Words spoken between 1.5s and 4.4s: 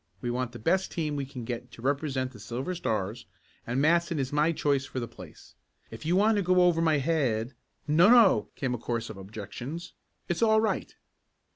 to represent the Silver Stars and Matson is